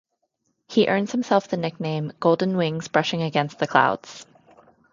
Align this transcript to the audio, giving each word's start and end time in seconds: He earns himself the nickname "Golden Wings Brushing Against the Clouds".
He 0.67 0.87
earns 0.87 1.11
himself 1.11 1.47
the 1.49 1.57
nickname 1.57 2.13
"Golden 2.19 2.57
Wings 2.57 2.87
Brushing 2.87 3.21
Against 3.21 3.59
the 3.59 3.67
Clouds". 3.67 4.25